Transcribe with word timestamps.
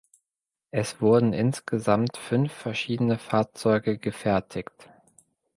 Es 0.71 0.99
wurden 0.99 1.31
insgesamt 1.31 2.17
fünf 2.17 2.51
verschiedene 2.51 3.19
Fahrzeuge 3.19 3.99
gefertigt. 3.99 4.89